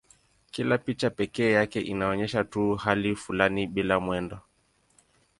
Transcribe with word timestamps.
Kila 0.51 0.77
picha 0.77 1.09
pekee 1.09 1.51
yake 1.51 1.81
inaonyesha 1.81 2.43
tu 2.43 2.75
hali 2.75 3.15
fulani 3.15 3.67
bila 3.67 3.99
mwendo. 3.99 4.39